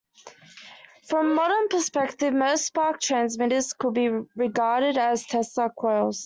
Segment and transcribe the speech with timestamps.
[1.07, 6.19] From a modern perspective, most spark transmitters could be regarded as Tesla coils.